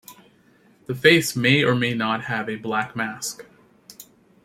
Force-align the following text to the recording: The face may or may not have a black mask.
The 0.87 0.95
face 0.95 1.35
may 1.35 1.61
or 1.61 1.75
may 1.75 1.93
not 1.93 2.23
have 2.23 2.49
a 2.49 2.55
black 2.55 2.95
mask. 2.95 3.45